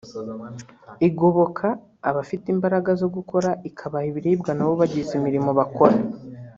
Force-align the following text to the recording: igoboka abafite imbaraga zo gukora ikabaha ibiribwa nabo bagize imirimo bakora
igoboka 1.07 1.67
abafite 2.09 2.45
imbaraga 2.55 2.91
zo 3.01 3.07
gukora 3.15 3.49
ikabaha 3.69 4.07
ibiribwa 4.11 4.51
nabo 4.57 4.73
bagize 4.81 5.11
imirimo 5.15 5.49
bakora 5.59 5.95